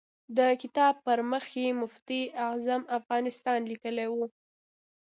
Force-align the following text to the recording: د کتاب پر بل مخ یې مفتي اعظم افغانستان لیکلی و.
د 0.37 0.39
کتاب 0.61 0.93
پر 1.05 1.19
بل 1.23 1.29
مخ 1.31 1.45
یې 1.61 1.67
مفتي 1.81 2.21
اعظم 2.45 2.81
افغانستان 2.97 3.59
لیکلی 3.71 4.07
و. 4.09 4.15